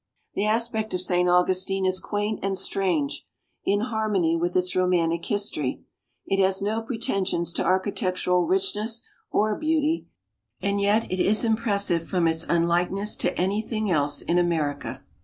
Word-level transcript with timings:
The 0.33 0.45
aspect 0.47 0.95
of 0.95 1.01
St. 1.01 1.29
Augustine 1.29 1.85
is 1.85 1.99
quaint 1.99 2.39
and 2.41 2.57
strange, 2.57 3.27
in 3.65 3.81
harmony 3.81 4.35
with 4.35 4.55
its 4.55 4.75
romantic 4.75 5.23
history. 5.27 5.83
It 6.25 6.41
has 6.41 6.59
no 6.59 6.81
pretensions 6.81 7.53
to 7.53 7.63
architectural 7.63 8.47
richness 8.47 9.03
or 9.29 9.55
beauty; 9.55 10.07
and 10.59 10.81
yet 10.81 11.03
it 11.11 11.19
is 11.19 11.45
impressive 11.45 12.07
from 12.07 12.27
its 12.27 12.45
unlikeness 12.49 13.15
to 13.17 13.37
any 13.39 13.61
thing 13.61 13.91
else 13.91 14.23
in 14.23 14.39
America. 14.39 15.03